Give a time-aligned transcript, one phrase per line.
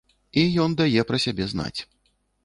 [0.43, 1.79] І ён дае пра сябе знаць.